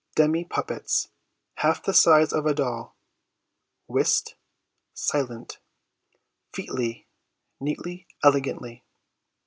[0.15, 1.09] Demi puppets:
[1.57, 2.95] half the size of a doll.
[3.85, 4.33] Whist:
[4.95, 5.59] silent.
[6.51, 7.05] Featly:
[7.59, 8.83] neatly, elegantly.